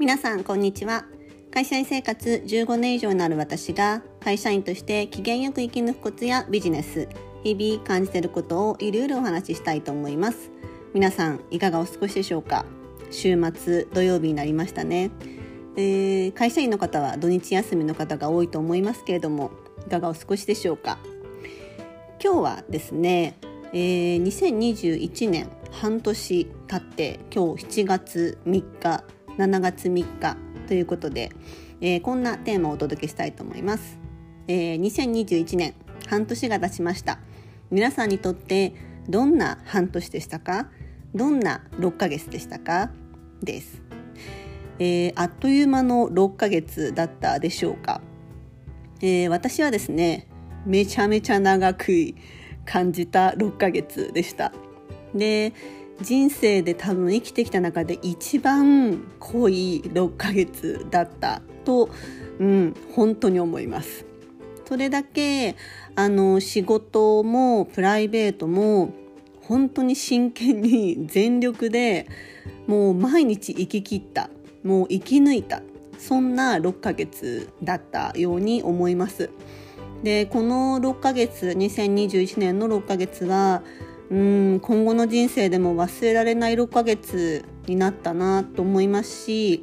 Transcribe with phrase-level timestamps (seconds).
[0.00, 1.04] 皆さんこんにちは。
[1.50, 7.06] 会社員生活15年以上になる私が会社員として機嫌よく生き抜くコツやビジネス
[7.44, 10.50] 日々感じていることをいろいろお話ししたいと思います。
[10.94, 12.64] 皆さんいかがお過ごしでしょうか？
[13.10, 15.10] 週末土曜日になりましたね、
[15.76, 19.50] えー、会社員の方は土日休みの方が多いと思いますけれども
[19.86, 20.96] いかがお過ごしでしょうか？
[22.24, 23.38] 今日はですね、
[23.74, 29.04] えー、2021年半年経って今日7月3日
[29.40, 30.36] 7月3日
[30.68, 31.30] ということで、
[31.80, 33.98] えー、こんなテーマをお届けしたいと思います、
[34.48, 35.74] えー、2021年
[36.06, 37.20] 半年が経ちました。
[37.70, 38.74] 皆さんにとって
[39.08, 40.68] どんな半年でしたか？
[41.14, 42.90] どんな6ヶ月でしたか？
[43.42, 43.80] です、
[44.78, 48.02] えー、あっという間の6ヶ月だったでしょうか、
[49.00, 50.28] えー、私はですね
[50.66, 52.14] めちゃめちゃ長く
[52.66, 54.52] 感じた6ヶ月でした。
[55.14, 55.54] で
[56.02, 61.90] 人生で多分生きてきた中で一番濃い6ヶ月だったと、
[62.38, 64.06] うん、本当に思います。
[64.66, 65.56] それだけ
[65.96, 68.92] あの仕事もプライベートも
[69.42, 72.06] 本当に真剣に全力で
[72.68, 74.30] もう毎日生き切った
[74.62, 75.62] もう生き抜いた
[75.98, 79.30] そんな6ヶ月だったように思います。
[80.02, 83.62] でこの6ヶ月2021年の6ヶ月は
[84.10, 89.62] うん今後の人生でも忘れられない6ヶ月になったなと思いますし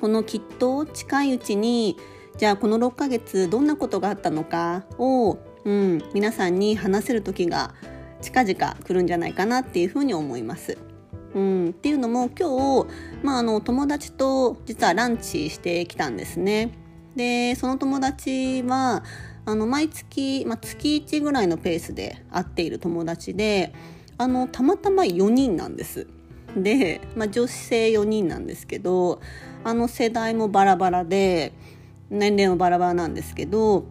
[0.00, 1.96] このきっと近いうちに
[2.38, 7.74] じゃあこの6ヶ月どんなことがあったのかを、うん、皆さんに話せる時が
[8.22, 10.78] 近々来るんじゃないかなっていうふうに思います。
[11.34, 12.88] うん、っていうのも今日、
[13.22, 16.72] まあ、あの友達と実はランチしてきたんですね。
[17.14, 19.02] でその友達は
[19.44, 23.72] あの毎月、まあ、月1ぐらいのペースで会っている友達で
[24.18, 26.06] あのたまたま4人なんです。
[26.56, 29.20] で、まあ、女性4人なんですけど
[29.62, 31.52] あの世代もバラバラで
[32.10, 33.84] 年齢もバラバラなんですけど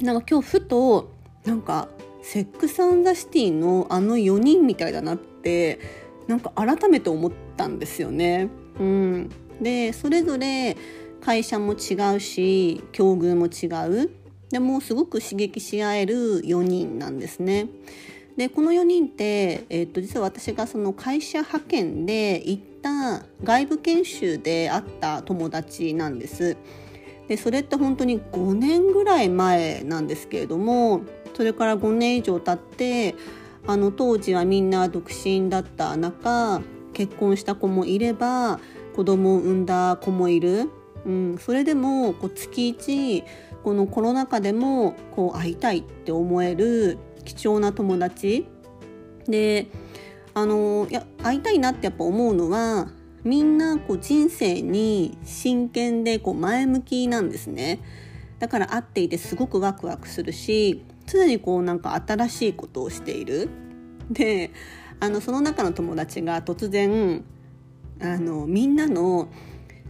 [0.00, 1.12] なんか今日ふと
[1.44, 1.88] なんか
[2.22, 5.78] セックス・アン・ザ・シティのあの4人みたいだなって
[6.26, 8.48] なんか改めて思ったんですよね。
[8.80, 9.30] うん、
[9.60, 10.76] でそれぞれ
[11.20, 14.10] 会社も違うし境遇も違う
[14.54, 17.66] でもすごく刺激し合える4人なんですね。
[18.36, 26.56] でこの4人って、えー、と実は私がその会社派遣で行った外部研修で会った友達なんです。
[27.26, 31.00] でそれって本当に5年ぐらい前なんですけれども
[31.36, 33.16] それから5年以上経って
[33.66, 38.60] あの当時はみんな独身だった中結婚した子もいれば
[38.94, 40.70] 子供を産んだ子もいる、
[41.04, 43.24] うん、それでもこう月1
[43.64, 48.46] このコロナ禍でもこう会いたいって思える貴重な友達。
[49.26, 49.68] で
[50.34, 52.88] あのいや会いたいなってやっぱ思うのは
[53.24, 57.80] みんなこう人生に真剣でこう前向きなんですね。
[58.38, 63.48] だから会っていてすごくワクワクするし常にこうなんか新しいことをしている。
[64.10, 64.50] で
[65.00, 67.24] あのその中の友達が突然
[68.02, 69.28] あのみんなの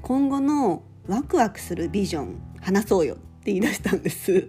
[0.03, 3.17] 今後のワクワクするビジョン話そうよ。
[3.44, 4.49] って言い出したんです。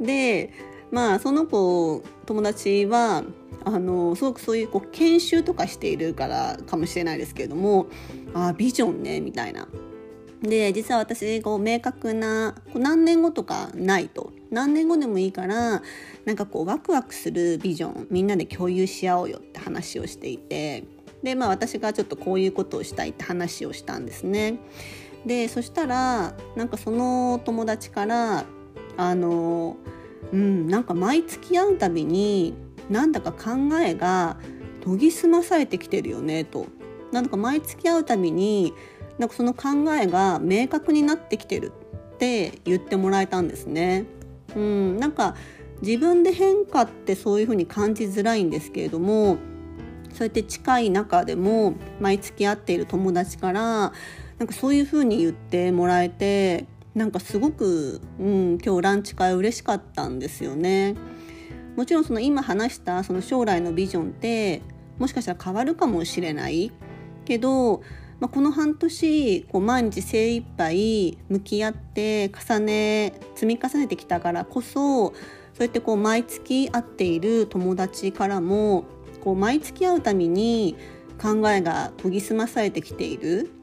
[0.00, 0.50] で
[0.92, 3.24] まあその子友達は
[3.64, 7.86] あのすごくそういうこう研修とかしているからかもしれないですけれども
[8.32, 9.66] ああビジョンねみたいな。
[10.40, 15.82] で実は私こう明確なこう何年後とかないと何年後でもいいから
[16.24, 20.84] なんかこうワクワクするビジョンみんなで共有し合おうよって話をしていて
[21.22, 24.58] でまあ私がちょっとこういうことをしたいって話をしたんですね。
[25.26, 28.44] でそしたらなんかその友達から
[28.96, 29.76] あの
[30.32, 32.54] うんなんか毎月会うたびに
[32.90, 33.50] なんだか考
[33.80, 34.36] えが
[34.84, 36.66] 研ぎ澄まされてきてるよねと
[37.12, 38.74] なんか毎月会うたびに
[39.18, 41.72] なんかその考えが明確になってきてる
[42.14, 44.06] って言ってもらえたんですね。
[44.56, 45.34] うん、なんか
[45.82, 49.36] 自分で変化ってそういうふうに感じづらいんですけれども
[50.12, 53.92] そうやって近い中でも毎月会っている友達から
[54.42, 56.66] なんかそういうふうに言ってもらえて
[56.96, 60.96] なんかすごく、うん、今日ランチ会嬉しかったんですよね。
[61.76, 64.60] もちろんその今話したその将来のビジョンって
[64.98, 66.72] もしかしたら変わるかもしれない
[67.24, 67.82] けど、
[68.18, 75.12] まあ、この半年こう毎日精一杯向き合って重ね積み重ねてきたからこそそ
[75.60, 78.86] うやってこう毎月会っている友達からも
[79.22, 80.74] こう毎月会うたびに
[81.22, 83.61] 考えが研ぎ澄まされてきている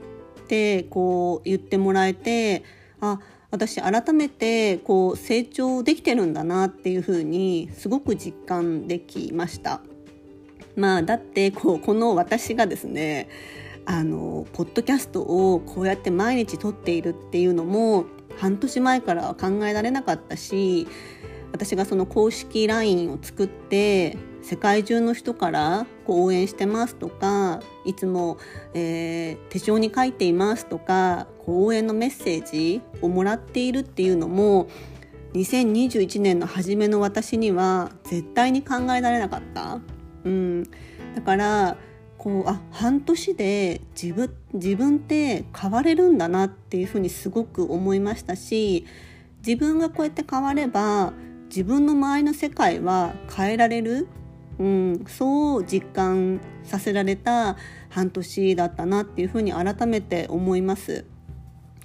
[0.50, 2.64] てこう言ってもらえて
[3.00, 3.20] あ
[3.52, 9.82] 私改めてこう成長できてるんだなっていうふうにすごく実感できました。
[10.76, 13.28] まあだってこうこの私がですね
[13.86, 18.06] あのポッドキャストをこうやって毎日撮っているっていうのも
[18.38, 20.88] 半年前からは考えられなかったし
[21.52, 28.38] 私がその公式 LINE を作って世界中の人からこう応援してますとかいつも、
[28.74, 34.70] えー、手帳に書いていますとかこう応援のメッセージをもらっているっていうのも
[35.34, 39.80] 2021年の初めの私には絶対に考えられなかった。
[40.24, 40.64] うん、
[41.16, 41.78] だから
[42.18, 48.86] こうあ半年で自分自分って変われるんだなっていうふうにすごく思いましたし
[49.46, 51.14] 自分がこうやって変われば
[51.50, 54.08] 自分の周りの世界は変えられる、
[54.60, 57.56] うん、そう実感させられた
[57.90, 61.06] 半年だったなっていうふうに改めて思います。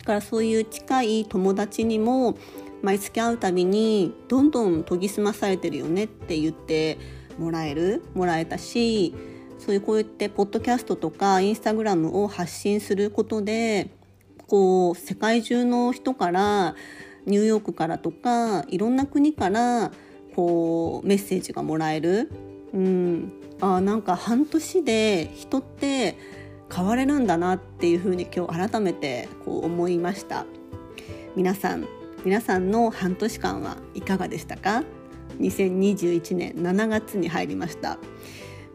[0.00, 2.36] だからそういう近い友達にも
[2.82, 6.98] 毎月会うたびにどんどん研ぎ澄まされてるよねって言って
[7.38, 9.14] もらえるもらえたし
[9.58, 13.88] そういうこうやってポッドキャストとかインスタグラムを発信することで
[14.46, 16.74] こう世界中の人から
[17.24, 19.90] ニューヨークからとかいろんな国から
[20.36, 22.30] こうメッセージがもらえる、
[22.74, 26.18] うん、あなんか半年で人って
[26.74, 30.44] 変われるんだなっていうふうに今日改めてこう思いました。
[31.36, 31.86] 皆さん
[32.24, 34.82] 皆さんの半年間はいかがでしたか
[35.38, 37.98] ？2021年7月に入りました。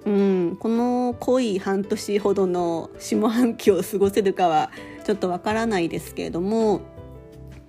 [0.06, 4.72] うんこの濃い半年ほどの下半期を過ごせるかは
[5.04, 6.80] ちょっとわからないですけれども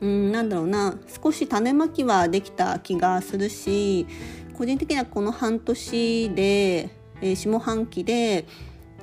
[0.00, 0.96] うんなんだろうな。
[1.22, 4.06] 少し種まきはできた気がするし
[4.60, 6.90] 個人的にはこの半年で、
[7.22, 8.44] えー、下半期で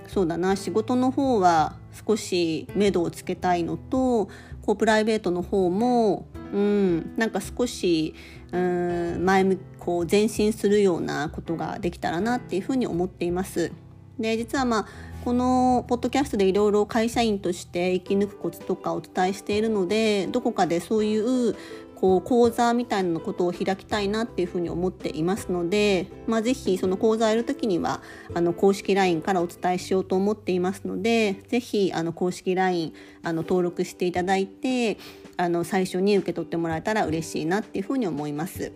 [0.06, 1.77] そうだな仕事の方は
[2.07, 4.27] 少し目処をつけたいのと
[4.62, 8.13] こうプライベートの方もうんなんか少し
[8.51, 13.71] うん前向こう前進するようなことができたらなっていうふうに思っています。
[14.19, 14.88] で実はまあ
[15.25, 21.56] このポッドキャストでいろいろ会社員として生き抜くコツとかお伝えしているのでどこかでそういう
[22.00, 28.04] こう講座みたいなことを開きたいなっていうふうに思っていますので、まあ、ぜひその講座をやるときには
[28.36, 35.00] あの公式 LINE からお伝えしようと思っていますのでぜひあの公式 LINE あの登録していただいて
[35.38, 38.72] あの最初に受け取ってもらえたら嬉しいなっていうふうに思います。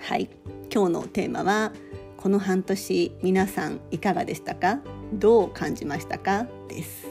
[0.00, 0.28] はい。
[0.74, 1.72] 今日のテーマは
[2.16, 4.80] この半年皆さんいかがでしたか？
[5.12, 6.48] どう感じましたか？
[6.68, 7.06] です。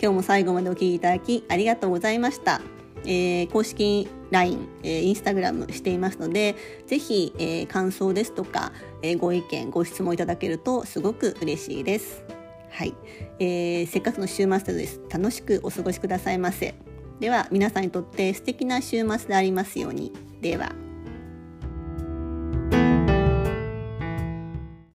[0.00, 2.60] 今日も最後までお聴きいただきありがとうございました、
[3.04, 8.72] えー、公式 LINE、えー、インスタグラムしていますのでぜひ、えー、感想ですとか、
[9.02, 12.24] えー、ご意見ご質問いただけるとすごく嬉しいです。
[12.70, 12.94] はい、
[13.40, 15.00] えー、せっかくの週末です。
[15.10, 16.74] 楽しくお過ごしくださいませ。
[17.18, 20.12] では皆さんにとって素敵な週末でありますように。
[20.40, 20.87] では。